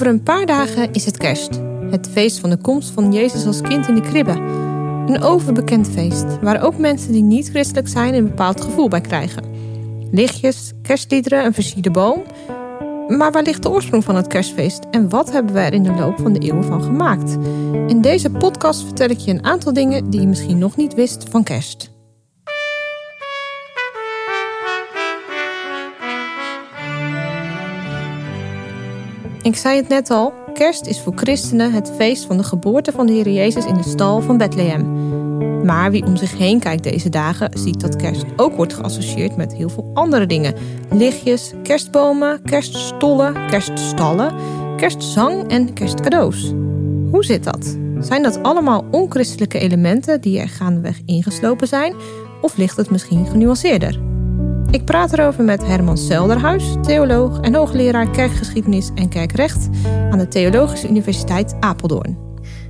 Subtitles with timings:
[0.00, 1.60] Over een paar dagen is het kerst.
[1.90, 4.32] Het feest van de komst van Jezus als kind in de kribbe.
[5.06, 9.44] Een overbekend feest, waar ook mensen die niet christelijk zijn een bepaald gevoel bij krijgen.
[10.10, 12.22] Lichtjes, kerstliederen, een versierde boom.
[13.08, 15.94] Maar waar ligt de oorsprong van het kerstfeest en wat hebben we er in de
[15.94, 17.36] loop van de eeuwen van gemaakt?
[17.86, 21.28] In deze podcast vertel ik je een aantal dingen die je misschien nog niet wist
[21.28, 21.90] van kerst.
[29.42, 33.06] Ik zei het net al, kerst is voor christenen het feest van de geboorte van
[33.06, 34.98] de Heer Jezus in de stal van Bethlehem.
[35.64, 39.54] Maar wie om zich heen kijkt deze dagen, ziet dat kerst ook wordt geassocieerd met
[39.54, 40.54] heel veel andere dingen.
[40.90, 44.34] Lichtjes, kerstbomen, kerststollen, kerststallen,
[44.76, 46.52] kerstzang en kerstcadeaus.
[47.10, 47.76] Hoe zit dat?
[48.00, 51.94] Zijn dat allemaal onchristelijke elementen die er gaandeweg ingeslopen zijn?
[52.40, 54.09] Of ligt het misschien genuanceerder?
[54.70, 59.68] Ik praat erover met Herman Selderhuis, theoloog en hoogleraar kerkgeschiedenis en kerkrecht
[60.10, 62.18] aan de Theologische Universiteit Apeldoorn.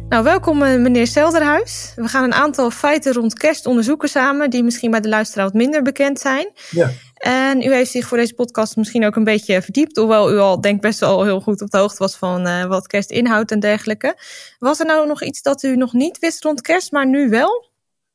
[0.09, 1.93] Nou, welkom eh, meneer Selderhuis.
[1.97, 5.55] We gaan een aantal feiten rond kerst onderzoeken samen, die misschien bij de luisteraar wat
[5.55, 6.51] minder bekend zijn.
[6.71, 6.91] Ja.
[7.15, 10.61] En u heeft zich voor deze podcast misschien ook een beetje verdiept, hoewel u al
[10.61, 13.61] denk best wel heel goed op de hoogte was van uh, wat kerst inhoudt en
[13.61, 14.17] dergelijke.
[14.59, 17.70] Was er nou nog iets dat u nog niet wist rond kerst, maar nu wel?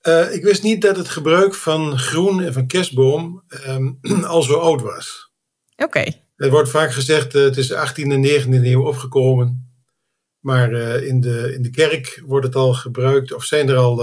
[0.08, 4.54] Uh, ik wist niet dat het gebruik van groen en van kerstboom um, al zo
[4.54, 5.32] oud was.
[5.76, 5.84] Oké.
[5.84, 6.22] Okay.
[6.36, 9.74] Er wordt vaak gezegd, uh, het is 18e en 19e eeuw opgekomen.
[10.40, 13.98] Maar uh, in, de, in de kerk wordt het al gebruikt, of zijn er al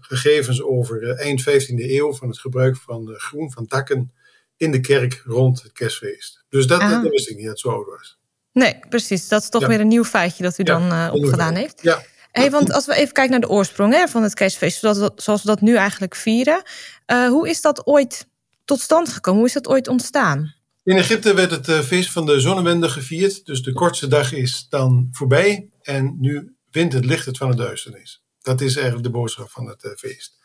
[0.00, 4.12] gegevens over eind 15e eeuw van het gebruik van groen, van takken
[4.56, 6.44] in de kerk rond het kerstfeest.
[6.48, 8.18] Dus dat, dat wist ik niet, dat het zo oud was.
[8.52, 9.28] Nee, precies.
[9.28, 9.68] Dat is toch ja.
[9.68, 11.82] weer een nieuw feitje dat u ja, dan opgedaan heeft.
[11.82, 12.02] Ja.
[12.32, 15.40] Hey, want als we even kijken naar de oorsprong hè, van het kerstfeest, zoals we,
[15.42, 16.62] dat, nu eigenlijk vieren.
[17.06, 18.26] Uh, hoe is dat ooit
[18.64, 19.38] tot stand gekomen?
[19.38, 20.54] Hoe is dat ooit ontstaan?
[20.84, 23.44] In Egypte werd het uh, feest van de zonnewende gevierd.
[23.44, 25.68] Dus de kortste dag is dan voorbij.
[25.82, 28.22] En nu wint het licht het van de duisternis.
[28.40, 30.40] Dat is eigenlijk de boodschap van het uh, feest.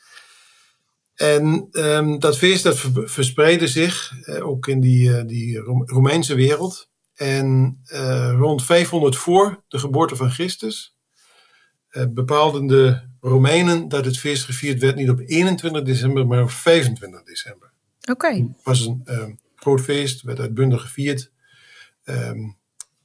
[1.13, 6.89] En um, dat feest dat verspreidde zich ook in die, die Romeinse wereld.
[7.13, 7.79] En
[8.37, 10.96] rond 500 voor de geboorte van Christus
[12.09, 17.23] bepaalden de Romeinen dat het feest gevierd werd niet op 21 december, maar op 25
[17.23, 17.71] december.
[18.01, 18.11] Oké.
[18.11, 18.37] Okay.
[18.37, 21.31] Het was een um, groot feest, werd uitbundig gevierd.
[22.03, 22.57] Um,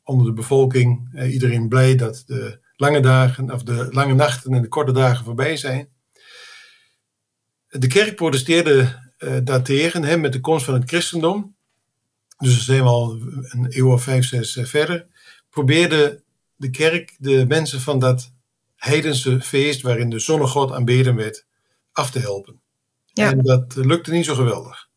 [0.04, 4.62] onder de bevolking, uh, iedereen blij dat de lange dagen, of de lange nachten en
[4.62, 5.88] de korte dagen voorbij zijn.
[7.68, 11.56] De kerk protesteerde uh, daartegen hè, met de komst van het christendom.
[12.38, 15.06] Dus we zijn we al een eeuw of vijf, zes verder.
[15.50, 16.22] Probeerde
[16.56, 18.31] de kerk de mensen van dat
[18.84, 21.46] heidense feest waarin de zonnegod aanbeden werd,
[21.92, 22.60] af te helpen.
[23.06, 23.30] Ja.
[23.30, 24.88] En dat lukte niet zo geweldig.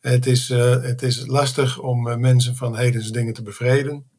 [0.00, 4.10] Het is, uh, het is lastig om uh, mensen van heidense dingen te bevrijden.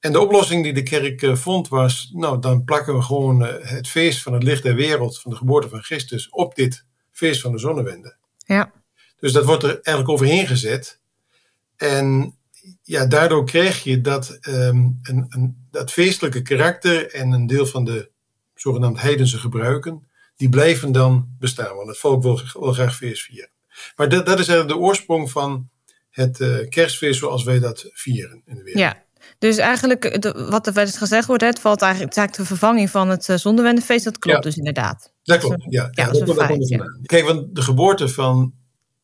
[0.00, 3.88] En de oplossing die de kerk uh, vond was, nou dan plakken we gewoon het
[3.88, 7.52] feest van het licht der wereld, van de geboorte van Christus, op dit feest van
[7.52, 8.16] de zonnewende.
[8.36, 8.72] Ja.
[9.18, 11.00] Dus dat wordt er eigenlijk overheen gezet.
[11.76, 12.38] En
[12.82, 17.84] ja, daardoor krijg je dat, um, een, een, dat feestelijke karakter en een deel van
[17.84, 18.10] de
[18.54, 21.76] zogenaamd heidense gebruiken, die blijven dan bestaan.
[21.76, 23.50] Want het volk wil, wil graag feest vieren.
[23.96, 25.68] Maar dat, dat is eigenlijk de oorsprong van
[26.10, 28.82] het uh, kerstfeest zoals wij dat vieren in de wereld.
[28.82, 29.04] Ja.
[29.38, 33.08] Dus eigenlijk, de, wat er werd gezegd wordt, het valt eigenlijk, het de vervanging van
[33.08, 34.04] het uh, zondewendefeest.
[34.04, 34.42] Dat klopt ja.
[34.42, 35.12] dus inderdaad.
[35.22, 35.82] Dat klopt, ja.
[35.82, 36.84] ja, ja dat, dat, dat feit, ja.
[37.02, 38.54] Kijk, want de geboorte van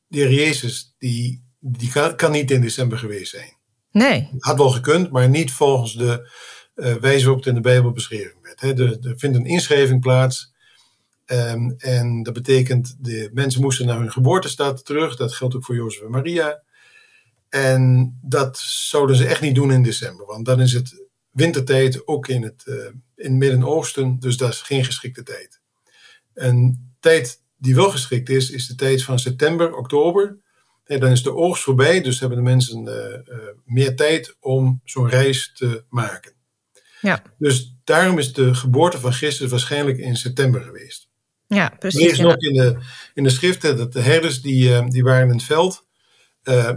[0.06, 3.56] de heer Jezus, die, die kan, kan niet in december geweest zijn.
[3.90, 4.30] Nee.
[4.38, 6.30] Had wel gekund, maar niet volgens de
[6.74, 8.60] uh, wijze waarop het in de Bijbel beschreven werd.
[8.60, 10.54] He, er, er vindt een inschrijving plaats.
[11.26, 15.16] Um, en dat betekent, de mensen moesten naar hun geboortestad terug.
[15.16, 16.62] Dat geldt ook voor Jozef en Maria.
[17.48, 20.26] En dat zouden ze echt niet doen in december.
[20.26, 22.74] Want dan is het wintertijd ook in het, uh,
[23.14, 24.18] in het Midden-Oosten.
[24.18, 25.60] Dus dat is geen geschikte tijd.
[26.34, 30.38] Een tijd die wel geschikt is, is de tijd van september, oktober.
[30.86, 34.80] Nee, dan is de oogst voorbij, dus hebben de mensen uh, uh, meer tijd om
[34.84, 36.32] zo'n reis te maken.
[37.00, 37.22] Ja.
[37.38, 41.08] Dus daarom is de geboorte van Christus waarschijnlijk in september geweest.
[41.46, 42.04] Ja, precies.
[42.04, 42.78] Er is nog in de,
[43.14, 45.84] in de schriften dat de herders die, uh, die waren in het veld.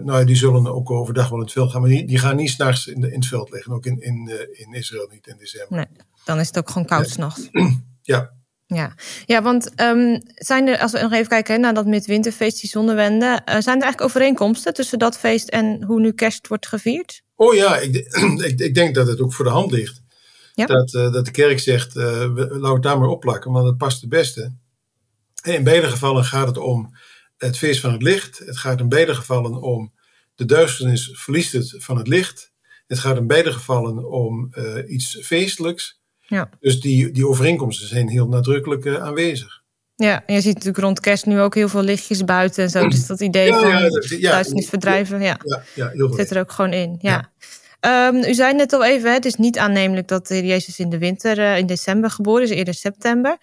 [0.03, 2.49] nou, die zullen ook overdag wel in het veld gaan, maar die, die gaan niet
[2.49, 3.73] s'nachts in, in het veld liggen.
[3.73, 5.77] Ook in, in, in Israël niet in december.
[5.77, 5.87] Nee,
[6.25, 7.49] dan is het ook gewoon koud s'nachts.
[8.01, 8.38] Ja.
[8.75, 8.93] Ja,
[9.25, 12.69] ja want um, zijn er, als we nog even kijken hè, naar dat midwinterfeest, die
[12.69, 17.21] zonnewende, uh, zijn er eigenlijk overeenkomsten tussen dat feest en hoe nu kerst wordt gevierd?
[17.35, 17.95] Oh ja, ik,
[18.49, 20.01] ik, ik denk dat het ook voor de hand ligt.
[20.53, 20.65] Ja.
[20.65, 24.01] Dat, uh, dat de kerk zegt, uh, laat het daar maar opplakken, want dat past
[24.01, 24.53] het beste.
[25.41, 26.97] En in beide gevallen gaat het om
[27.37, 28.37] het feest van het licht.
[28.37, 29.93] Het gaat in beide gevallen om
[30.35, 32.51] de duisternis verliest het van het licht.
[32.87, 34.53] Het gaat in beide gevallen om
[34.87, 35.98] iets feestelijks.
[36.29, 36.49] Ja.
[36.59, 39.61] Dus die, die overeenkomsten zijn heel nadrukkelijk aanwezig.
[39.95, 42.87] Ja, en je ziet natuurlijk rond kerst nu ook heel veel lichtjes buiten en zo.
[42.87, 43.89] Dus dat idee van ja,
[44.19, 46.95] ja, verdrijven, ja, ja, ja heel zit er ook gewoon in.
[46.99, 47.31] Ja.
[47.79, 50.97] Ehm, u zei net al even, het is niet aannemelijk dat de Jezus in de
[50.97, 53.37] winter, uh, in december geboren is, eerder september.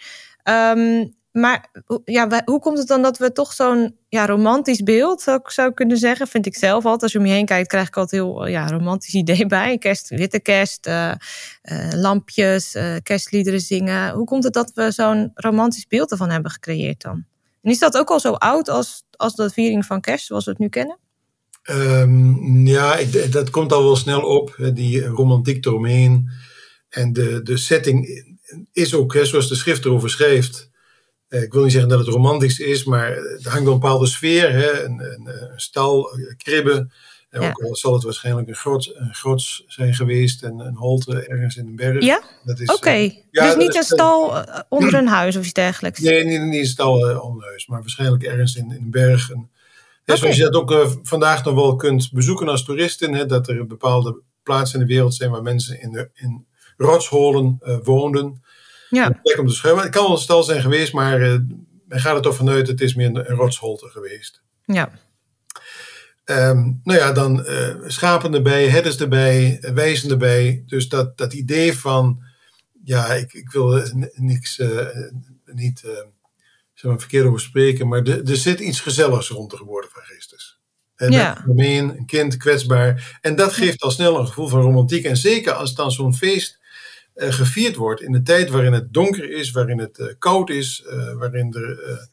[0.45, 1.71] Um, maar
[2.05, 5.73] ja, hoe komt het dan dat we toch zo'n ja, romantisch beeld, zou ik zou
[5.73, 7.03] kunnen zeggen, vind ik zelf altijd.
[7.03, 9.79] Als je om je heen kijkt, krijg ik altijd heel ja, romantisch idee bij.
[9.79, 11.13] Kerst, witte kerst, uh,
[11.63, 14.13] uh, lampjes, uh, kerstliederen zingen.
[14.13, 17.25] Hoe komt het dat we zo'n romantisch beeld ervan hebben gecreëerd dan?
[17.63, 20.51] En is dat ook al zo oud als, als de viering van kerst, zoals we
[20.51, 20.99] het nu kennen?
[21.71, 22.99] Um, ja,
[23.31, 26.31] dat komt al wel snel op, die romantiek eromheen.
[26.89, 28.25] En de, de setting
[28.73, 30.76] is ook, hè, zoals de schrift erover schrijft eh,
[31.29, 34.53] ik wil niet zeggen dat het romantisch is, maar er hangt een bepaalde sfeer.
[34.53, 34.85] Hè?
[34.85, 36.93] Een, een, een stal, kribben.
[37.31, 41.57] En ook al zal het waarschijnlijk een groot, een zijn geweest en een holte ergens
[41.57, 42.05] in een berg.
[42.05, 42.23] Ja?
[42.67, 42.91] Oké.
[42.91, 46.01] Eh, ja, dus niet een stal eh, onder een huis of iets dergelijks?
[46.01, 49.31] Nee, niet, niet een stal onder een huis, maar waarschijnlijk ergens in, in een berg.
[49.31, 49.51] Een,
[50.05, 54.21] Zoals je dat ook vandaag nog wel kunt bezoeken als toeristen, hè, dat er bepaalde
[54.43, 56.47] plaatsen in de wereld zijn waar mensen in, de, in
[56.77, 58.43] rotsholen woonden.
[58.89, 59.11] Ja.
[59.23, 59.69] Plek om te.
[59.69, 61.39] Het kan wel een stal zijn geweest, maar uh,
[61.89, 64.43] men gaat er toch vanuit, het is meer een, een rotsholte geweest.
[64.65, 64.91] Ja.
[66.25, 70.63] Um, nou ja, dan uh, schapen erbij, herders erbij, wijzen erbij.
[70.67, 72.23] Dus dat, dat idee van,
[72.85, 73.83] ja, ik, ik wil
[74.15, 74.87] niks, uh,
[75.45, 75.93] niet uh,
[76.75, 80.03] zeg maar, verkeerd over spreken, maar er, er zit iets gezelligs rond de geboorte van
[80.03, 80.61] Christus.
[80.97, 81.45] En ja.
[81.47, 83.19] een kind, kwetsbaar.
[83.21, 85.05] En dat geeft al snel een gevoel van romantiek.
[85.05, 86.59] En zeker als dan zo'n feest
[87.17, 91.13] gevierd wordt in de tijd waarin het donker is, waarin het uh, koud is, uh,
[91.13, 92.09] waarin er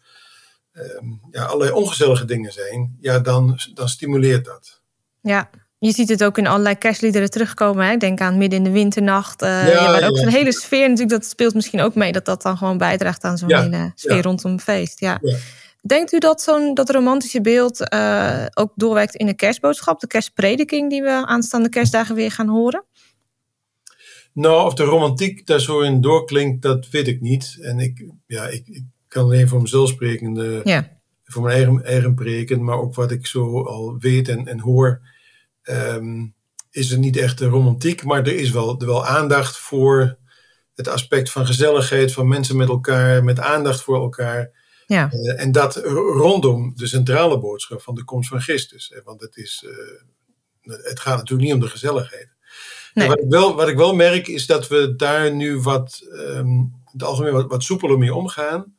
[0.74, 4.82] um, ja, allerlei ongezellige dingen zijn, ja, dan, dan stimuleert dat.
[5.22, 7.86] Ja, je ziet het ook in allerlei kerstliederen terugkomen.
[7.86, 7.98] Hè?
[7.98, 9.42] Denk aan Midden in de Winternacht.
[9.42, 10.22] Uh, ja, maar ook ja.
[10.22, 12.12] zo'n hele sfeer natuurlijk, dat speelt misschien ook mee...
[12.12, 15.00] dat dat dan gewoon bijdraagt aan zo'n hele sfeer rondom feest.
[15.00, 15.22] Ja.
[15.82, 20.00] Denkt u dat zo'n dat romantische beeld uh, ook doorwerkt in de kerstboodschap...
[20.00, 22.84] de kerstprediking die we aanstaande kerstdagen weer gaan horen?
[24.34, 27.58] Nou, of de romantiek daar zo in doorklinkt, dat weet ik niet.
[27.62, 31.00] En ik, ja, ik, ik kan alleen voor mezelf spreken, de, ja.
[31.24, 35.02] voor mijn eigen, eigen preken, maar ook wat ik zo al weet en, en hoor,
[35.64, 36.36] um,
[36.72, 40.18] is er niet echt romantiek, maar er is wel, er wel aandacht voor
[40.76, 44.52] het aspect van gezelligheid, van mensen met elkaar, met aandacht voor elkaar.
[44.86, 45.12] Ja.
[45.14, 49.02] Uh, en dat rondom de centrale boodschap van de komst van Christus.
[49.04, 52.33] Want het, is, uh, het gaat natuurlijk niet om de gezelligheid.
[52.94, 53.08] Nee.
[53.08, 57.04] Wat, ik wel, wat ik wel merk is dat we daar nu wat, um, het
[57.04, 58.76] algemeen wat, wat soepeler mee omgaan.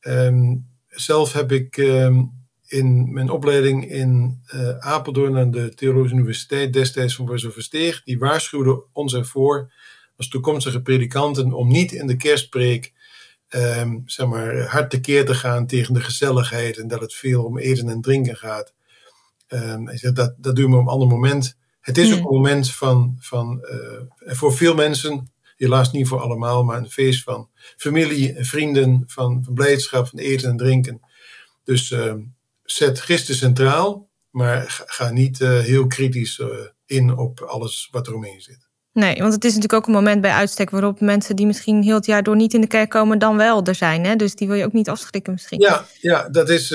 [0.00, 2.32] Um, zelf heb ik um,
[2.66, 8.18] in mijn opleiding in uh, Apeldoorn aan de Theologische Universiteit destijds van professor Versteeg, die
[8.18, 9.72] waarschuwde ons ervoor
[10.16, 12.92] als toekomstige predikanten om niet in de kerstpreek
[13.48, 17.58] um, zeg maar, hard tekeer te gaan tegen de gezelligheid en dat het veel om
[17.58, 18.72] eten en drinken gaat.
[19.46, 21.57] Hij zegt, dat, dat doen we op een ander moment.
[21.88, 26.64] Het is ook een moment van, van uh, voor veel mensen, helaas niet voor allemaal,
[26.64, 31.00] maar een feest van familie en vrienden, van, van blijdschap, van eten en drinken.
[31.64, 32.14] Dus uh,
[32.62, 36.42] zet Christus centraal, maar ga niet uh, heel kritisch
[36.86, 38.68] in op alles wat er omheen zit.
[38.92, 41.94] Nee, want het is natuurlijk ook een moment bij uitstek waarop mensen die misschien heel
[41.94, 44.04] het jaar door niet in de kerk komen, dan wel er zijn.
[44.04, 44.16] Hè?
[44.16, 45.60] Dus die wil je ook niet afschrikken misschien.
[45.60, 46.74] Ja, ja dat is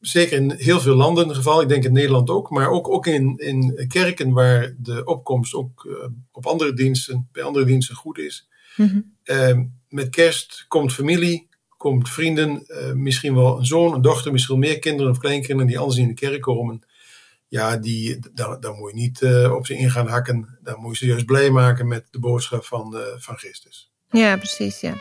[0.00, 3.06] zeker in heel veel landen het geval, ik denk in Nederland ook, maar ook, ook
[3.06, 5.94] in, in kerken waar de opkomst ook uh,
[6.32, 8.48] op andere diensten, bij andere diensten goed is.
[8.76, 9.14] Mm-hmm.
[9.24, 14.58] Uh, met kerst komt familie, komt vrienden, uh, misschien wel een zoon, een dochter, misschien
[14.58, 16.82] meer kinderen of kleinkinderen die anders in de kerk komen.
[17.48, 20.58] Ja, die, daar, daar moet je niet uh, op ze in gaan hakken.
[20.62, 23.90] Daar moet je ze juist blij maken met de boodschap van, van Christus.
[24.10, 24.94] Ja, precies, ja.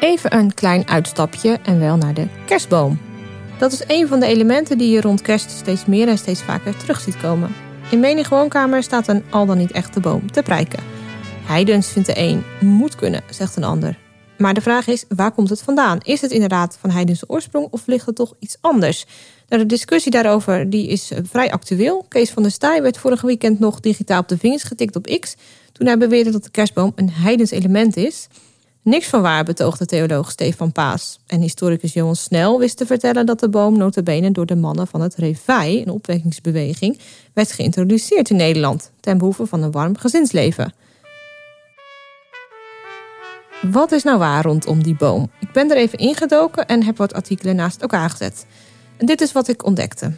[0.00, 2.98] Even een klein uitstapje en wel naar de kerstboom.
[3.58, 6.76] Dat is een van de elementen die je rond kerst steeds meer en steeds vaker
[6.76, 7.54] terug ziet komen.
[7.90, 10.82] In menig woonkamer staat een al dan niet echte boom te prijken.
[11.42, 13.98] Heidens vindt de een moet kunnen, zegt een ander.
[14.36, 15.98] Maar de vraag is, waar komt het vandaan?
[16.02, 19.06] Is het inderdaad van heidense oorsprong of ligt het toch iets anders?
[19.48, 22.06] Nou, de discussie daarover die is eh, vrij actueel.
[22.08, 25.36] Kees van der Staaij werd vorige weekend nog digitaal op de vingers getikt op X...
[25.72, 28.28] toen hij beweerde dat de kerstboom een heidens element is...
[28.82, 31.18] Niks van waar betoogde theoloog Stefan Paas.
[31.26, 35.00] En historicus Johan Snel wist te vertellen dat de boom notabene door de mannen van
[35.00, 36.98] het Revai, een opwekkingsbeweging,
[37.32, 40.72] werd geïntroduceerd in Nederland ten behoeve van een warm gezinsleven.
[43.62, 45.30] Wat is nou waar rondom die boom?
[45.40, 48.46] Ik ben er even ingedoken en heb wat artikelen naast elkaar gezet.
[48.96, 50.12] En dit is wat ik ontdekte.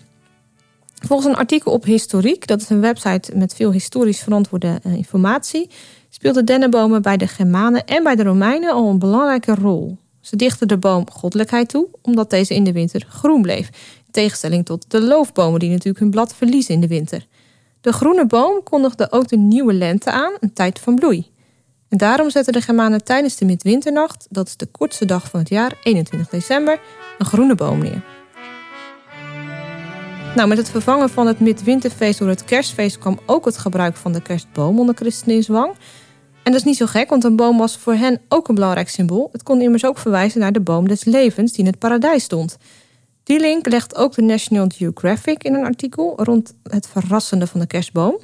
[1.06, 5.70] Volgens een artikel op Historiek, dat is een website met veel historisch verantwoorde uh, informatie,
[6.08, 9.98] speelden dennenbomen bij de Germanen en bij de Romeinen al een belangrijke rol.
[10.20, 13.66] Ze dichten de boom goddelijkheid toe, omdat deze in de winter groen bleef.
[14.06, 17.26] In tegenstelling tot de loofbomen, die natuurlijk hun blad verliezen in de winter.
[17.80, 21.26] De groene boom kondigde ook de nieuwe lente aan, een tijd van bloei.
[21.88, 25.48] En daarom zetten de Germanen tijdens de midwinternacht, dat is de kortste dag van het
[25.48, 26.80] jaar, 21 december,
[27.18, 28.19] een groene boom neer.
[30.34, 34.12] Nou, met het vervangen van het midwinterfeest door het kerstfeest kwam ook het gebruik van
[34.12, 35.72] de kerstboom onder christenen in zwang.
[36.42, 38.88] En dat is niet zo gek, want een boom was voor hen ook een belangrijk
[38.88, 39.28] symbool.
[39.32, 42.56] Het kon immers ook verwijzen naar de boom des levens die in het paradijs stond.
[43.22, 47.66] Die link legt ook de National Geographic in een artikel rond het verrassende van de
[47.66, 48.18] kerstboom.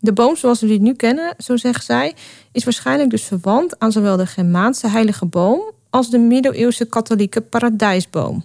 [0.00, 2.14] De boom zoals we die nu kennen, zo zegt zij,
[2.52, 8.42] is waarschijnlijk dus verwant aan zowel de Germaanse heilige boom als de middeleeuwse katholieke paradijsboom.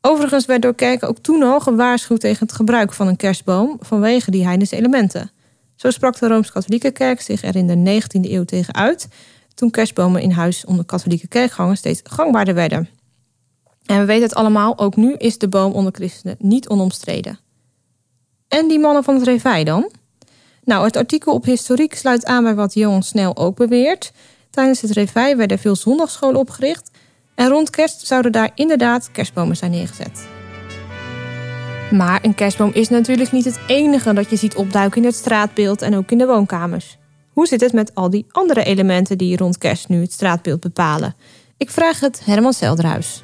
[0.00, 4.30] Overigens werd door kerken ook toen al gewaarschuwd tegen het gebruik van een kerstboom vanwege
[4.30, 5.30] die heidense elementen.
[5.76, 9.08] Zo sprak de Rooms-Katholieke Kerk zich er in de 19e eeuw tegen uit,
[9.54, 12.88] toen kerstbomen in huis onder katholieke kerkgangers steeds gangbaarder werden.
[13.86, 17.38] En we weten het allemaal, ook nu is de boom onder christenen niet onomstreden.
[18.48, 19.90] En die mannen van het Revij dan?
[20.64, 24.12] Nou, het artikel op historiek sluit aan bij wat Johan Snel ook beweert.
[24.50, 26.90] Tijdens het Revij werden veel zondagsscholen opgericht
[27.38, 30.26] en rond kerst zouden daar inderdaad kerstbomen zijn neergezet.
[31.90, 35.82] Maar een kerstboom is natuurlijk niet het enige dat je ziet opduiken in het straatbeeld
[35.82, 36.98] en ook in de woonkamers.
[37.32, 41.14] Hoe zit het met al die andere elementen die rond kerst nu het straatbeeld bepalen?
[41.56, 43.22] Ik vraag het Herman Selderhuis.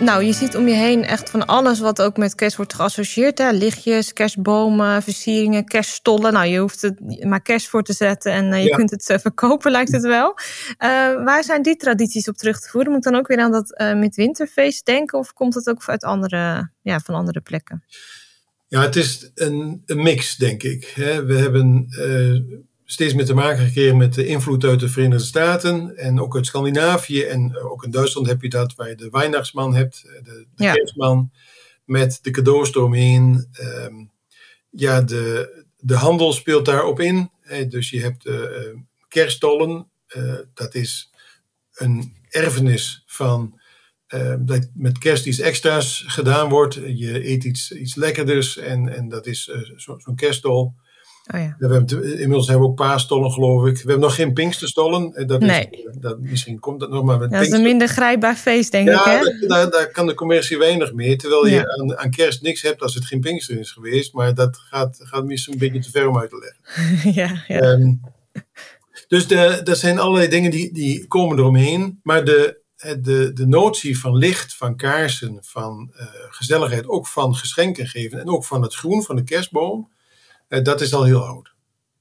[0.00, 3.38] Nou, je ziet om je heen echt van alles wat ook met kerst wordt geassocieerd.
[3.38, 3.50] Hè?
[3.50, 6.32] Lichtjes, kerstbomen, versieringen, kerststollen.
[6.32, 9.18] Nou, je hoeft het maar kerst voor te zetten en uh, je kunt het uh,
[9.18, 10.28] verkopen, lijkt het wel.
[10.28, 10.78] Uh,
[11.24, 12.90] waar zijn die tradities op terug te voeren?
[12.92, 15.18] Moet ik dan ook weer aan dat midwinterfeest denken?
[15.18, 17.84] Of komt het ook uit andere, ja, van andere plekken?
[18.68, 20.92] Ja, het is een, een mix, denk ik.
[20.94, 21.24] Hè?
[21.24, 21.86] We hebben
[22.90, 26.46] steeds meer te maken gekregen met de invloed uit de Verenigde Staten en ook uit
[26.46, 27.22] Scandinavië.
[27.22, 30.64] En ook in Duitsland heb je dat, waar je de Weihnachtsman hebt, eh, de, de
[30.64, 30.72] ja.
[30.72, 31.32] kerstman,
[31.84, 33.48] met de cadeaus eromheen.
[33.60, 34.10] Um,
[34.70, 37.30] ja, de, de handel speelt daarop in.
[37.68, 41.10] dus je hebt de uh, kerststollen, uh, dat is
[41.74, 43.60] een erfenis van
[44.14, 46.74] uh, dat met kerst iets extra's gedaan wordt.
[46.74, 50.74] Je eet iets, iets lekkerders en, en dat is zo'n zo kerststol.
[51.34, 51.56] Oh ja.
[51.58, 53.74] we hebben, inmiddels hebben we ook paastollen, geloof ik.
[53.74, 55.14] We hebben nog geen Pinksterstollen.
[55.14, 55.68] Eh, dat nee.
[55.70, 58.88] Is, dat, misschien komt dat nog maar met Dat is een minder grijpbaar feest, denk
[58.88, 59.36] ja, ik.
[59.40, 59.46] Hè?
[59.46, 61.16] Daar, daar kan de commercie weinig mee.
[61.16, 64.12] Terwijl je aan, aan, kerst niks hebt als het geen Pinkster is geweest.
[64.12, 67.12] Maar dat gaat, gaat misschien een beetje te ver om uit te leggen.
[67.22, 67.70] ja, ja.
[67.70, 68.00] Um,
[69.08, 72.00] dus de, dat zijn allerlei dingen die, die komen eromheen.
[72.02, 72.60] Maar de,
[73.00, 78.28] de, de notie van licht, van kaarsen, van uh, gezelligheid, ook van geschenken geven en
[78.28, 79.97] ook van het groen van de kerstboom eh,
[80.48, 81.54] dat is al heel oud.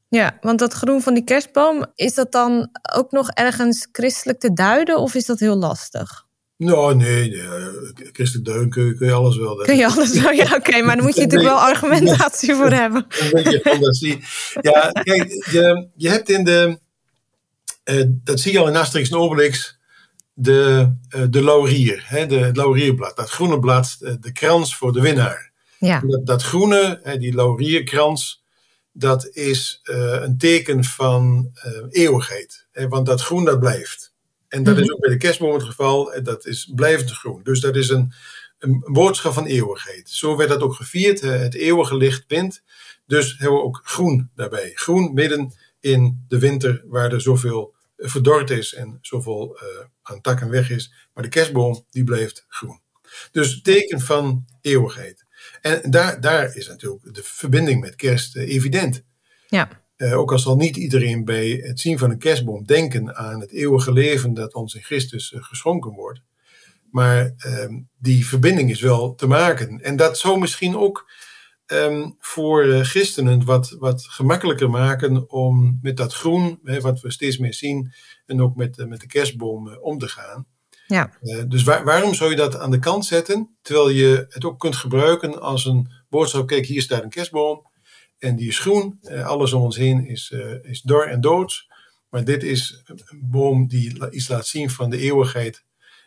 [0.10, 4.54] Ja, want dat groen van die kerstboom, is dat dan ook nog ergens christelijk te
[4.54, 6.26] duiden of is dat heel lastig?
[6.58, 7.66] Nou, nee, nee eh,
[8.12, 9.56] christelijk duiden kun, kun, je alles wel.
[9.56, 13.06] Kun je alles wel, ja, oké, maar dan moet je natuurlijk wel argumentatie voor hebben.
[13.20, 14.24] Een beetje fantasie.
[14.62, 16.80] Ja, kijk, je, je hebt in de,
[17.86, 19.80] uh, dat zie je al in Asterix en Obelix,
[20.34, 25.02] de, uh, de laurier, hè, de, het laurierblad, dat groene blad, de krans voor de
[25.02, 25.52] winnaar.
[25.80, 26.00] Ja.
[26.00, 28.44] Dat, dat, groene, die laurierkrans,
[28.92, 32.68] dat is uh, een teken van uh, eeuwigheid.
[32.72, 34.14] Hè, want dat groen, dat blijft.
[34.48, 34.90] En dat mm -hmm.
[34.90, 36.24] is ook bij de kerstboom het geval.
[36.24, 37.44] Dat is blijvend groen.
[37.44, 38.14] Dus dat is een,
[38.60, 40.10] een boodschap van eeuwigheid.
[40.10, 41.22] Zo werd dat ook gevierd.
[41.22, 42.64] Het eeuwige licht wint.
[43.06, 44.72] Dus hebben we ook groen daarbij.
[44.74, 50.50] Groen midden in de winter waar er zoveel verdord is en zoveel uh, aan takken
[50.50, 50.94] weg is.
[51.14, 52.80] Maar de kerstboom, die blijft groen.
[53.32, 55.26] Dus teken van eeuwigheid.
[55.62, 59.04] En daar, daar is natuurlijk de verbinding met kerst uh, evident.
[59.48, 59.70] Ja.
[59.98, 63.52] Uh, ook al zal niet iedereen bij het zien van een kerstboom denken aan het
[63.52, 66.22] eeuwige leven dat ons in Christus uh, geschonken wordt.
[66.92, 69.82] Maar ehm, die verbinding is wel te maken.
[69.82, 71.12] En dat zou misschien ook
[71.66, 77.38] um, voor christenen wat, wat gemakkelijker maken om met dat groen, hè, wat we steeds
[77.38, 77.94] meer zien,
[78.26, 80.48] en ook met, met de kerstboom om te gaan.
[80.88, 81.12] Ja.
[81.22, 84.60] Uh, dus waar, waarom zou je dat aan de kant zetten, terwijl je het ook
[84.60, 87.72] kunt gebruiken als een boodschap, kijk hier staat een kerstboom
[88.18, 91.66] en die is groen, uh, alles om ons heen is, uh, is dor en dood,
[92.10, 95.64] maar dit is een boom die iets laat zien van de eeuwigheid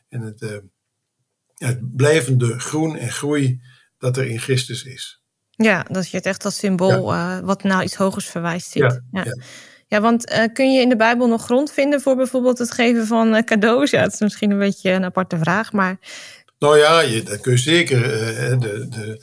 [0.08, 0.62] en het,
[1.54, 3.60] het blijvende groen en groei
[3.98, 5.22] dat er in Christus is.
[5.50, 7.42] Ja, dat je het echt als symbool ja.
[7.42, 9.00] wat naar iets hogers verwijst ziet.
[9.10, 9.34] Ja, ja.
[9.90, 13.06] Ja, want uh, kun je in de Bijbel nog grond vinden voor bijvoorbeeld het geven
[13.06, 13.90] van uh, cadeaus?
[13.90, 15.98] Ja, het is misschien een beetje een aparte vraag, maar
[16.58, 18.00] Nou ja, je, dat kun je zeker.
[18.60, 19.20] de, de,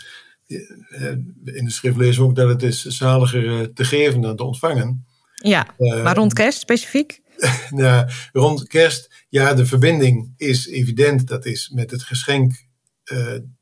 [1.43, 5.05] in de schrift lezen we ook dat het is zaliger te geven dan te ontvangen.
[5.33, 7.21] Ja, maar rond kerst specifiek?
[7.75, 11.27] ja, rond kerst, ja, de verbinding is evident.
[11.27, 12.53] Dat is met het geschenk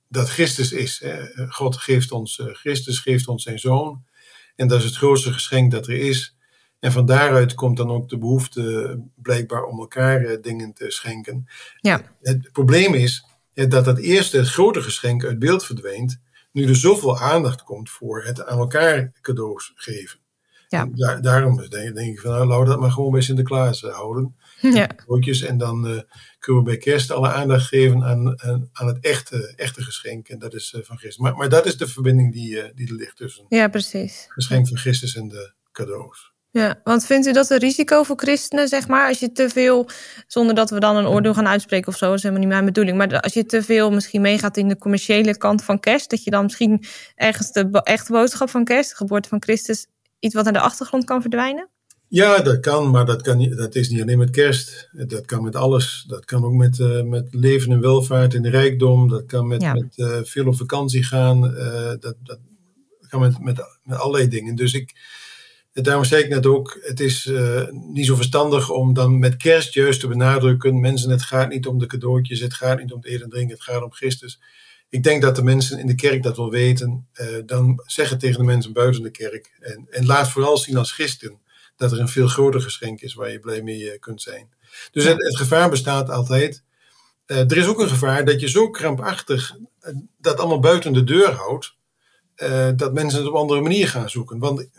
[0.08, 1.04] dat Christus is.
[1.50, 4.04] God geeft ons, Christus geeft ons zijn zoon.
[4.56, 6.35] En dat is het grootste geschenk dat er is.
[6.80, 11.48] En van daaruit komt dan ook de behoefte blijkbaar om elkaar eh, dingen te schenken.
[11.76, 12.02] Ja.
[12.22, 16.20] Het probleem is dat dat eerste, het grote geschenk uit beeld verdwijnt.
[16.52, 20.20] Nu er zoveel aandacht komt voor het aan elkaar cadeaus geven.
[20.68, 21.20] Ja.
[21.20, 24.36] daarom denk, denk, ik van nou, laten we dat maar gewoon bij Sinterklaas uh, houden.
[24.62, 24.90] Ja.
[25.48, 26.00] En dan uh,
[26.40, 28.42] kunnen we bij kerst alle aandacht geven aan,
[28.72, 30.28] aan, het echte, echte geschenk.
[30.28, 31.24] En dat is uh, van Christus.
[31.24, 34.24] Maar, maar dat is de verbinding die, die er ligt tussen ja, precies.
[34.24, 36.34] het geschenk van Christus en de cadeaus.
[36.56, 39.90] Ja, want vindt u dat een risico voor christenen, zeg maar, als je te veel,
[40.28, 42.98] zonder dat we dan een oordeel gaan uitspreken of zo, is helemaal niet mijn bedoeling,
[42.98, 46.32] maar als je te veel misschien meegaat in de commerciële kant van kerst, dat je
[46.32, 46.84] dan misschien
[47.16, 49.88] ergens de echte boodschap van kerst, de geboorte van Christus,
[50.20, 51.70] iets wat naar de achtergrond kan verdwijnen?
[52.08, 54.90] Ja, dat kan, maar dat, kan niet, dat is niet alleen met kerst.
[54.92, 56.06] Dat kan met alles.
[56.08, 59.10] Dat kan ook met, uh, met leven en welvaart in de rijkdom.
[59.10, 61.44] Dat kan met, met uh, veel op vakantie gaan.
[61.44, 62.40] Uh, dat, dat
[63.08, 64.56] kan met, met, met allerlei dingen.
[64.56, 64.94] Dus ik,
[65.84, 67.32] daarom zei ik net ook, het is
[67.72, 70.80] niet zo verstandig om dan met kerst juist te benadrukken.
[70.80, 73.56] Mensen, het gaat niet om de cadeautjes, het gaat niet om het eten en drinken,
[73.56, 74.40] het gaat om Christus.
[74.90, 77.08] Ik denk dat de mensen in de kerk dat wel weten.
[77.46, 79.58] dan zeg het tegen de mensen buiten de kerk.
[79.60, 81.40] En, en laat vooral zien als christen
[81.76, 84.50] dat er een veel groter geschenk is waar je blij mee eh, kunt zijn.
[84.92, 86.64] Dus het, gevaar bestaat altijd.
[87.26, 89.56] Er is ook een gevaar dat je zo krampachtig
[90.18, 91.76] dat allemaal buiten de deur houdt,
[92.44, 94.40] uh, dat mensen het op een andere manier gaan zoeken.
[94.40, 94.70] Want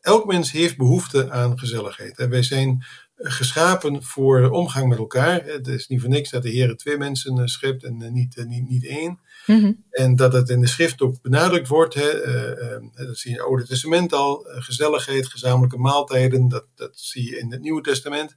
[0.00, 2.18] elk mens heeft behoefte aan gezelligheid.
[2.18, 2.84] En wij zijn
[3.16, 5.44] geschapen voor omgang met elkaar.
[5.44, 8.86] Het is niet voor niks dat de Heer twee mensen schept en niet, niet, niet
[8.86, 9.20] één.
[9.46, 9.84] Mm-hmm.
[9.90, 11.94] En dat het in de schrift ook benadrukt wordt.
[11.94, 14.46] Hè, uh, dat zie je in het Oude Testament al.
[14.48, 16.48] Gezelligheid, gezamenlijke maaltijden.
[16.48, 18.36] Dat, dat zie je in het Nieuwe Testament.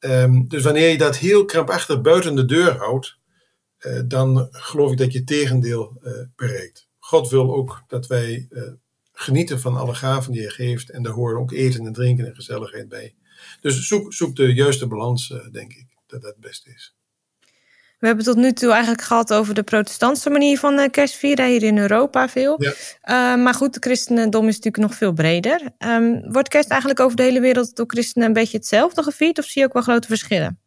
[0.00, 3.16] Um, dus wanneer je dat heel krampachtig buiten de deur houdt.
[3.80, 6.02] Uh, dan geloof ik dat je tegendeel
[6.36, 6.88] bereikt.
[7.14, 8.48] God wil ook dat wij
[9.12, 10.90] genieten van alle gaven die hij geeft.
[10.90, 13.14] En daar horen ook eten en drinken en gezelligheid bij.
[13.60, 15.86] Dus zoek, zoek de juiste balans, denk ik.
[16.06, 16.96] Dat dat het beste is.
[17.98, 21.62] We hebben tot nu toe eigenlijk gehad over de protestantse manier van uh, kerstvieren, hier
[21.62, 22.62] in Europa veel.
[22.62, 23.36] Ja.
[23.36, 25.70] Maar goed, de christendom is natuurlijk nog veel breder.
[25.78, 29.44] Um, wordt kerst eigenlijk over de hele wereld door christenen een beetje hetzelfde gevierd of
[29.44, 30.58] zie je ook wel grote verschillen?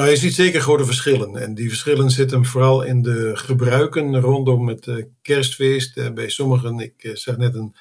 [0.00, 1.36] Nou, je ziet zeker grote verschillen.
[1.36, 6.14] En die verschillen zitten vooral in de gebruiken rondom het uh, kerstfeest.
[6.14, 7.74] bij sommigen, ik zag net een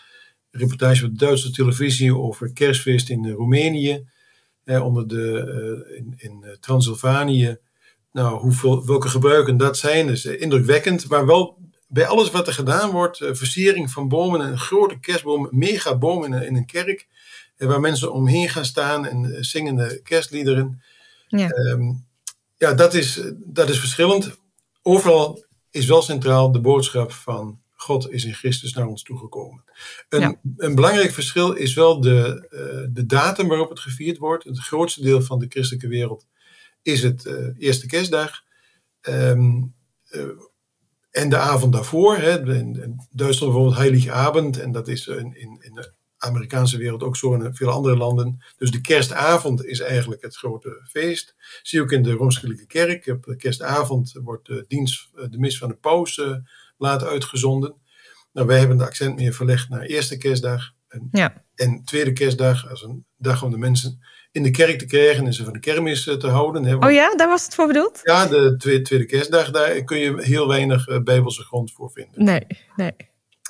[0.51, 4.07] reportage op de Duitse televisie over kerstfeest in Roemenië.
[4.65, 7.57] onder de, in, in Transylvanië
[8.11, 11.09] nou, hoeveel, welke gebruiken dat zijn, is uh, indrukwekkend.
[11.09, 16.23] Maar wel bij alles wat er gedaan wordt, versiering van bomen, een grote kerstboom, megaboom
[16.23, 17.07] in, in een kerk,
[17.57, 20.81] waar mensen omheen gaan staan en zingende kerstliederen.
[21.27, 22.07] Ja, um,
[22.59, 24.37] ja dat, is, dat is verschillend.
[24.81, 29.63] Overal is wel centraal de boodschap van God is in Christus naar ons toegekomen.
[30.09, 30.39] Een, ja.
[30.57, 32.47] een belangrijk verschil is wel de,
[32.91, 34.43] de datum waarop het gevierd wordt.
[34.43, 36.25] Het grootste deel van de christelijke wereld
[36.81, 38.43] is het uh, eerste kerstdag.
[39.01, 39.73] Um,
[40.11, 40.23] uh,
[41.11, 45.57] en de avond daarvoor, hè, in, Duitsland bijvoorbeeld Heilige Abend, en dat is in, in,
[45.61, 45.85] in,
[46.19, 48.43] Amerikaanse wereld ook zo in veel andere landen.
[48.57, 51.35] Dus de kerstavond is eigenlijk het grote feest.
[51.61, 53.07] Zie je ook in de Rooms-Katholieke Kerk.
[53.07, 56.35] Op de kerstavond wordt de dienst, de mis van de paus uh,
[56.77, 57.75] laat uitgezonden.
[58.33, 60.71] Nou, wij hebben de accent meer verlegd naar eerste kerstdag.
[60.87, 61.43] En, ja.
[61.55, 63.99] en tweede kerstdag als een dag om de mensen
[64.31, 66.63] in de kerk te krijgen en ze van de kermis te houden.
[66.63, 67.99] Hè, oh ja, daar was het voor bedoeld?
[68.03, 72.23] Ja, de tweede, tweede kerstdag, daar kun je heel weinig uh, bijbelse grond voor vinden.
[72.23, 72.95] Nee, nee.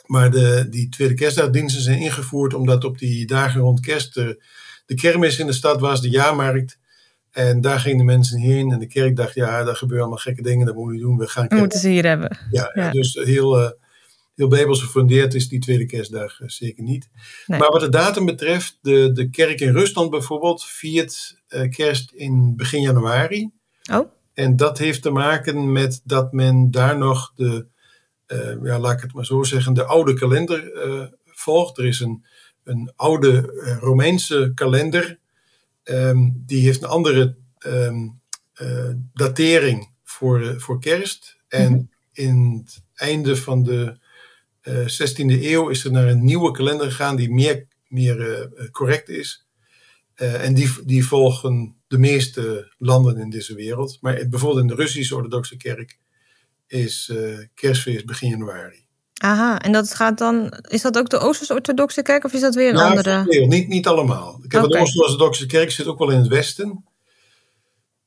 [0.10, 4.43] Maar de, die tweede kerstdagdiensten zijn ingevoerd omdat op die dagen rond kerst de,
[4.86, 6.80] de kermis in de stad was, de jaarmarkt.
[7.32, 10.41] En daar gingen de mensen heen en de kerk dacht, ja, daar gebeuren allemaal gekke
[10.41, 11.17] dingen, dat moeten we doen.
[11.17, 11.62] We gaan kerk.
[11.62, 12.38] moeten ze hier hebben.
[12.52, 12.91] Ja, ja.
[12.91, 13.62] dus heel...
[13.62, 13.69] Uh,
[14.36, 17.10] heel bijbels gefundeerd is die tweede kerstdag uh, zeker niet.
[17.45, 17.60] Nee.
[17.60, 22.56] Maar wat de datum betreft, de, de kerk in Rusland bijvoorbeeld viert uh, kerst in
[22.56, 23.50] begin januari.
[23.91, 24.12] Oh.
[24.34, 27.67] En dat heeft te maken met dat men daar nog de,
[28.63, 30.72] ja, laat ik het maar zo zeggen, de oude kalender
[31.26, 31.78] volgt.
[31.78, 32.26] Er is een,
[32.63, 33.42] een oude
[33.82, 35.20] Romeinse kalender,
[35.84, 38.22] um, die heeft een andere um,
[39.13, 41.38] datering voor, voor kerst.
[41.48, 41.89] En mm-hmm.
[42.13, 43.98] in het einde van de
[44.63, 48.18] uh, 16e eeuw is er naar een nieuwe kalender gegaan die meer, meer
[48.60, 49.48] uh, correct is.
[50.15, 53.98] en die, die volgen de meeste landen in deze wereld.
[54.02, 55.98] Maar bijvoorbeeld in de Russische orthodoxe kerk
[56.69, 57.12] is
[57.53, 58.88] kerstfeest begin januari.
[59.13, 62.69] Aha, en dat gaat dan, is dat ook de Oosters-orthodoxe kerk of is dat weer
[62.69, 63.23] een andere?
[63.23, 64.39] Nee, niet, niet allemaal.
[64.43, 64.77] Ik heb okay.
[64.77, 66.84] de Oosters-orthodoxe kerk zit ook wel in het westen.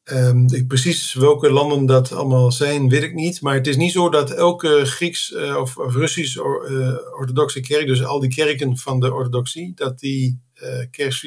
[0.05, 3.40] Um, ik, precies welke landen dat allemaal zijn, weet ik niet.
[3.40, 7.61] Maar het is niet zo dat elke Grieks uh, of, of Russisch or, uh, orthodoxe
[7.61, 11.20] kerk, dus al die kerken van de orthodoxie, dat die uh, kerst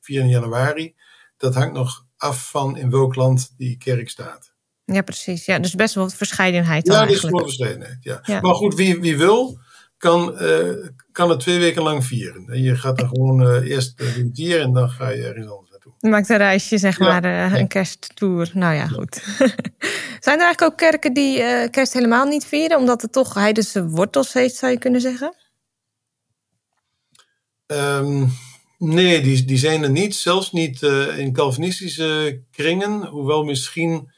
[0.00, 0.94] 4 januari,
[1.36, 4.51] dat hangt nog af van in welk land die kerk staat.
[4.84, 5.44] Ja, precies.
[5.44, 6.86] Ja, dus best wel wat verscheidenheid.
[6.86, 7.98] Ja, is wel verscheidenheid.
[8.00, 8.20] Ja.
[8.22, 8.40] ja.
[8.40, 9.58] Maar goed, wie, wie wil,
[10.02, 12.46] kan, uh, kan het twee weken lang vieren.
[12.48, 15.70] En je gaat dan gewoon uh, eerst uh, hier en dan ga je ergens anders
[15.70, 15.92] naartoe.
[15.98, 17.04] Je maakt een reisje, zeg ja.
[17.04, 18.50] maar, uh, een kersttour.
[18.54, 19.14] Nou ja, goed.
[20.20, 21.38] Zijn er eigenlijk ook kerken die
[21.70, 25.34] kerst helemaal niet vieren, omdat het toch heidense wortels heeft, zou je kunnen zeggen?
[27.66, 28.32] Um,
[28.78, 30.14] nee, die, die zijn er niet.
[30.14, 30.82] Zelfs niet
[31.16, 34.11] in Calvinistische kringen, hoewel misschien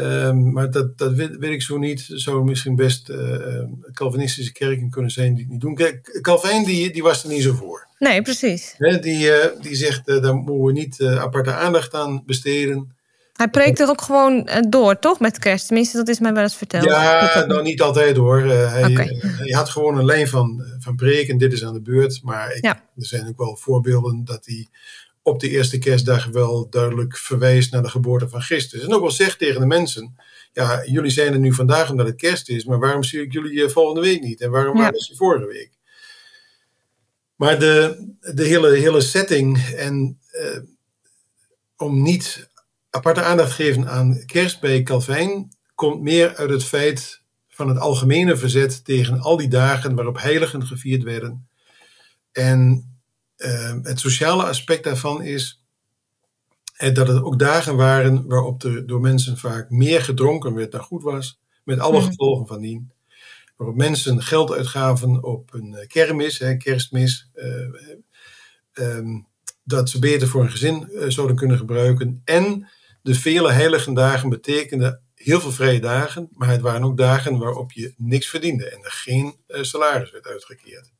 [0.00, 2.04] Um, maar dat, dat weet, weet, ik zo niet.
[2.08, 5.74] Zou misschien best uh, Calvinistische kerken kunnen zijn die het niet doen.
[5.74, 7.86] Kijk, Calvijn die, die was er niet zo voor.
[7.98, 8.74] Nee, precies.
[8.78, 12.94] He, die, uh, die zegt, uh, daar moeten we niet aparte aandacht aan besteden.
[13.32, 15.66] Hij preekt er ook gewoon door, toch, met kerst?
[15.66, 16.84] Tenminste, dat is mij wel eens verteld.
[16.84, 18.40] Ja, nou niet altijd hoor.
[18.42, 19.16] hij, okay.
[19.20, 22.20] hij, had gewoon een lijn van, van preken, dit is aan de beurt.
[22.22, 22.74] Maar ik, ja.
[22.74, 24.68] er zijn ook wel voorbeelden dat hij
[25.22, 28.82] op de eerste kerstdag wel duidelijk verwijst naar de geboorte van Christus.
[28.82, 30.14] En ook wel zegt tegen de mensen:
[30.52, 33.68] Ja, jullie zijn er nu vandaag omdat het kerst is, maar waarom zie ik jullie
[33.68, 34.40] volgende week niet?
[34.40, 34.90] En waarom ja.
[34.90, 35.70] was je vorige week?
[37.36, 40.58] Maar de, de hele, hele setting en uh,
[41.76, 42.50] om niet
[42.90, 47.78] aparte aandacht te geven aan kerst bij Calvijn komt meer uit het feit van het
[47.78, 51.48] algemene verzet tegen al die dagen waarop heiligen gevierd werden.
[52.32, 52.89] En
[53.40, 55.64] uh, het sociale aspect daarvan is
[56.88, 61.02] dat het ook dagen waren waarop er door mensen vaak meer gedronken werd dan goed
[61.02, 62.06] was, met alle mm.
[62.06, 62.92] gevolgen van dien.
[63.56, 67.68] Waarop mensen geld uitgaven op een kermis, hè, kerstmis, uh,
[68.72, 69.26] um,
[69.64, 72.22] dat ze beter voor een gezin uh, zouden kunnen gebruiken.
[72.24, 72.68] En
[73.02, 77.72] de vele heilige dagen betekenden heel veel vrije dagen, maar het waren ook dagen waarop
[77.72, 80.90] je niks verdiende en er geen salaris werd uitgekeerd.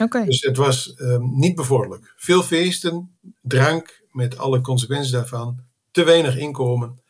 [0.00, 0.24] Okay.
[0.24, 2.12] Dus het was um, niet bevorderlijk.
[2.16, 5.60] Veel feesten, drank met alle consequenties daarvan,
[5.90, 7.00] te weinig inkomen.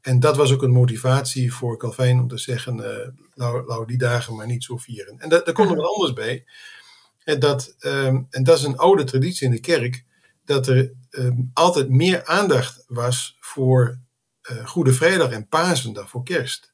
[0.00, 3.98] En dat was ook een motivatie voor Calvijn om te zeggen: uh, nou, nou, die
[3.98, 5.18] dagen maar niet zo vieren.
[5.18, 6.44] En daar komt er wat anders bij.
[7.24, 10.04] En dat, um, en dat is een oude traditie in de kerk,
[10.44, 13.98] dat er um, altijd meer aandacht was voor
[14.50, 16.72] uh, Goede Vrijdag en Pasen dan voor Kerst.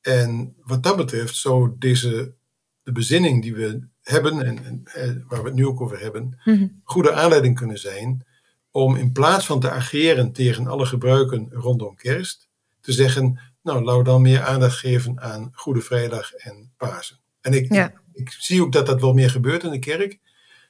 [0.00, 2.34] En wat dat betreft zou deze
[2.82, 6.40] de bezinning die we hebben, en, en, eh, waar we het nu ook over hebben,
[6.82, 8.26] goede aanleiding kunnen zijn
[8.70, 12.48] om in plaats van te ageren tegen alle gebruiken rondom kerst,
[12.80, 17.18] te zeggen, nou, laten we dan meer aandacht geven aan Goede Vrijdag en Pasen.
[17.40, 17.92] En ik, ja.
[18.12, 20.18] ik, zie ook dat dat wel meer gebeurt in de kerk.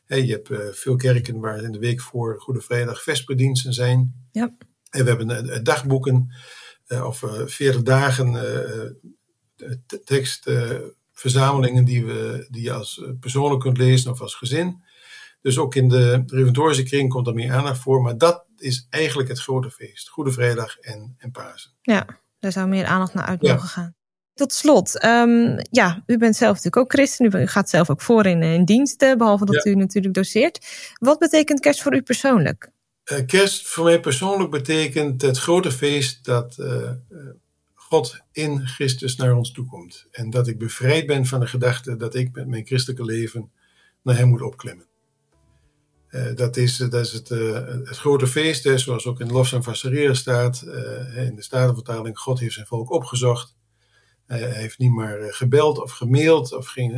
[0.07, 4.27] je hebt uh, veel kerken waar in de week voor Goede Vrijdag vesperdiensten zijn.
[4.33, 4.57] Ja.
[4.91, 6.35] En we hebben uh, dagboeken
[6.89, 8.33] uh, of 40 dagen
[10.05, 10.51] tekst
[11.15, 14.83] verzamelingen die, we, die je als eh, persoonlijk kunt lezen of als gezin.
[15.41, 18.03] Dus ook in de reformatorische kring komt er meer aandacht voor.
[18.03, 20.09] Maar dat is eigenlijk het grote feest.
[20.09, 21.71] Goede Vrijdag en, en Pasen.
[21.83, 22.07] Ja,
[22.39, 23.67] daar zou meer aandacht naar uit mogen ja.
[23.67, 23.95] gaan.
[24.35, 27.41] Tot slot, um, ja, u bent zelf natuurlijk ook christen.
[27.41, 29.71] U gaat zelf ook voor in, in diensten, behalve dat ja.
[29.71, 30.67] u natuurlijk doseert.
[30.99, 32.71] Wat betekent kerst voor u persoonlijk?
[33.13, 36.91] Uh, kerst voor mij persoonlijk betekent het grote feest dat uh,
[37.95, 40.07] God in Christus naar ons toe komt.
[40.11, 43.51] En dat ik bevrijd ben van de gedachte dat ik met mijn christelijke leven
[44.03, 44.87] naar Hem moet opklimmen.
[46.11, 49.77] Uh, dat, is, dat is het, uh, het grote feest, zoals ook in Lofzang van
[49.77, 50.63] Sarira staat,
[51.17, 52.19] in de Statenvertaling.
[52.19, 53.57] God heeft zijn volk opgezocht.
[54.27, 56.93] hij heeft niet maar gebeld of gemaild, of geen,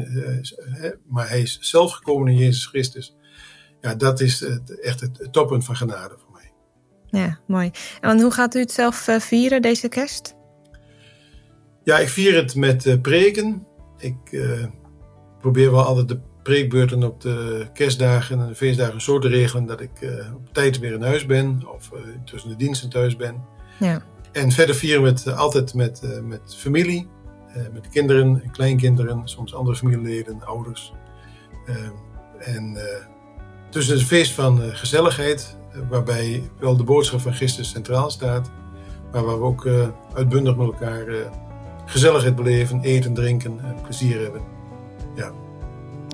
[1.06, 3.16] maar hij is zelf gekomen in Jezus Christus.
[3.80, 6.52] Ja, dat is het, echt het toppunt van genade voor mij.
[7.20, 7.70] Ja, mooi.
[8.00, 10.34] En hoe gaat u het zelf vieren, deze kerst?
[11.86, 13.66] Ja, ik vier het met uh, preken.
[13.98, 14.64] Ik uh,
[15.40, 19.80] probeer wel altijd de preekbeurten op de kerstdagen en de feestdagen zo te regelen dat
[19.80, 21.90] ik uh, op tijd weer in huis ben of
[22.24, 23.44] tussen de diensten thuis ben.
[23.78, 24.02] Ja.
[24.32, 27.08] En verder vieren we het altijd met, met familie,
[27.72, 30.92] met kinderen en kleinkinderen, soms andere familieleden, ouders.
[32.38, 32.78] en
[33.70, 35.56] tussen het feest van gezelligheid,
[35.88, 38.50] waarbij wel de boodschap van Christus centraal staat,
[39.12, 39.68] maar waar we ook
[40.14, 41.04] uitbundig met elkaar
[41.86, 44.40] gezelligheid beleven, eten, drinken en plezier hebben.
[45.14, 45.30] Ja.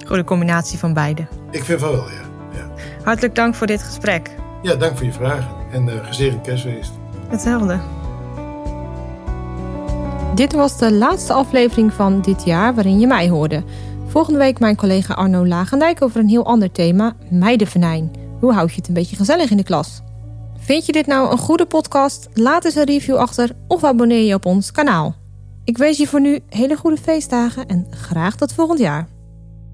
[0.07, 1.27] Goede combinatie van beide.
[1.51, 2.57] Ik vind van wel, ja.
[2.59, 2.71] ja.
[3.05, 4.31] Hartelijk dank voor dit gesprek.
[4.63, 6.93] Ja, dank voor je vragen en uh, gezegend kerstfeest.
[7.29, 7.81] Hetzelfde.
[10.35, 13.63] Dit was de laatste aflevering van dit jaar waarin je mij hoorde.
[14.07, 18.11] Volgende week mijn collega Arno Lagendijk over een heel ander thema, meidenvenijn.
[18.41, 20.03] Hoe houd je het een beetje gezellig in de klas?
[20.59, 22.29] Vind je dit nou een goede podcast?
[22.35, 25.22] Laat eens een review achter of abonneer je op ons kanaal.
[25.65, 29.09] Ik wens je voor nu hele goede feestdagen en graag tot volgend jaar.